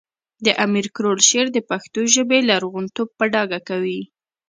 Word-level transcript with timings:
د 0.45 0.47
امیر 0.65 0.85
کروړ 0.95 1.17
شعر 1.29 1.47
د 1.53 1.59
پښتو 1.69 2.01
ژبې 2.13 2.39
لرغونتوب 2.49 3.09
په 3.19 3.25
ډاګه 3.33 3.59
کوي 3.69 4.01